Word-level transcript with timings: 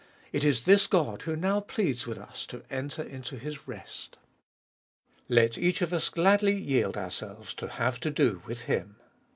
It 0.33 0.43
is 0.43 0.63
this 0.63 0.87
God 0.87 1.21
who 1.21 1.35
now 1.35 1.59
pleads 1.59 2.07
with 2.07 2.17
us 2.17 2.47
to 2.47 2.63
enter 2.71 3.03
into 3.03 3.37
His 3.37 3.67
rest. 3.67 4.17
Let 5.29 5.59
each 5.59 5.83
of 5.83 5.93
us 5.93 6.09
gladly 6.09 6.53
yield 6.55 6.97
ourselves 6.97 7.53
to 7.53 7.67
have 7.67 7.99
to 7.99 8.09
do 8.09 8.41
with 8.47 8.61
Him. 8.61 8.95